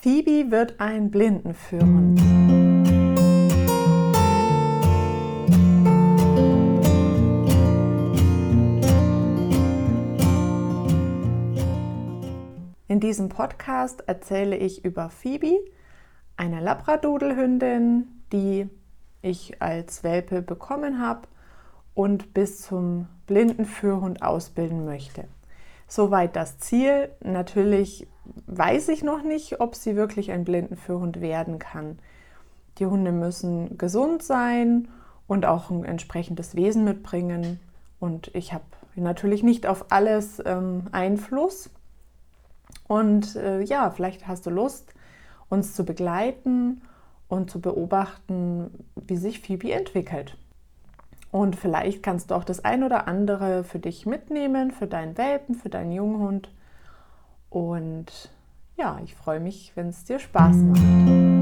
[0.00, 2.20] Phoebe wird ein Blindenführhund.
[12.86, 15.58] In diesem Podcast erzähle ich über Phoebe,
[16.36, 18.68] eine Labradoodle-Hündin, die
[19.20, 21.22] ich als Welpe bekommen habe
[21.94, 25.24] und bis zum Blindenführhund ausbilden möchte.
[25.88, 27.08] Soweit das Ziel.
[27.20, 28.06] Natürlich
[28.48, 31.98] weiß ich noch nicht, ob sie wirklich ein Blindenführhund werden kann.
[32.78, 34.88] Die Hunde müssen gesund sein
[35.26, 37.60] und auch ein entsprechendes Wesen mitbringen.
[38.00, 38.64] Und ich habe
[38.96, 41.70] natürlich nicht auf alles ähm, Einfluss.
[42.86, 44.94] Und äh, ja, vielleicht hast du Lust,
[45.48, 46.82] uns zu begleiten
[47.28, 50.36] und zu beobachten, wie sich Phoebe entwickelt.
[51.30, 55.54] Und vielleicht kannst du auch das ein oder andere für dich mitnehmen, für deinen Welpen,
[55.54, 56.50] für deinen Junghund.
[57.50, 58.30] Und
[58.78, 61.37] ja, ich freue mich, wenn es dir Spaß macht.